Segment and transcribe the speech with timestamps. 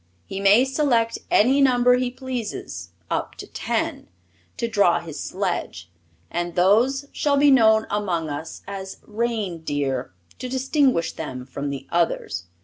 [0.25, 4.07] He may select any number he pleases, up to ten,
[4.57, 5.91] to draw his sledge,
[6.31, 12.45] and those shall be known among us as Reindeer, to distinguish them from the others.